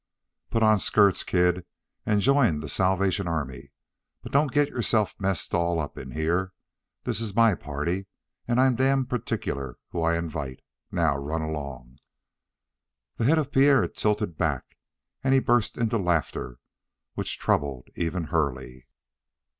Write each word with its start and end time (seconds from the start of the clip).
"Put 0.49 0.63
on 0.63 0.79
skirts, 0.79 1.21
kid, 1.23 1.63
and 2.07 2.21
join 2.21 2.61
the 2.61 2.67
Salvation 2.69 3.27
Army, 3.27 3.71
but 4.23 4.31
don't 4.31 4.51
get 4.51 4.67
yourself 4.69 5.13
messed 5.19 5.53
all 5.53 5.79
up 5.79 5.95
in 5.95 6.09
here. 6.09 6.53
This 7.03 7.21
is 7.21 7.35
my 7.35 7.53
party, 7.53 8.07
and 8.47 8.59
I'm 8.59 8.75
damned 8.75 9.09
particular 9.11 9.77
who 9.89 10.01
I 10.01 10.17
invite! 10.17 10.63
Now, 10.91 11.17
run 11.17 11.43
along!" 11.43 11.99
The 13.17 13.25
head 13.25 13.37
of 13.37 13.51
Pierre 13.51 13.87
tilted 13.87 14.39
back, 14.39 14.75
and 15.23 15.35
he 15.35 15.39
burst 15.39 15.77
into 15.77 15.99
laughter 15.99 16.57
which 17.13 17.37
troubled 17.37 17.89
even 17.95 18.23
Hurley. 18.23 18.87